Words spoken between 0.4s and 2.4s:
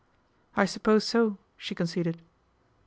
"I suppose so," she conceded.